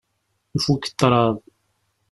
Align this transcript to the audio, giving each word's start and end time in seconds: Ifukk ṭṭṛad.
Ifukk 0.57 0.83
ṭṭṛad. 0.91 1.35